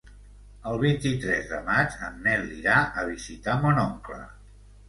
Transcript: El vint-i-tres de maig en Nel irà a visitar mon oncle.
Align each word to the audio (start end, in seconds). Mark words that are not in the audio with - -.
El 0.69 0.79
vint-i-tres 0.83 1.45
de 1.51 1.59
maig 1.69 1.99
en 2.09 2.17
Nel 2.29 2.49
irà 2.57 2.81
a 3.03 3.07
visitar 3.13 3.59
mon 3.67 3.83
oncle. 3.87 4.21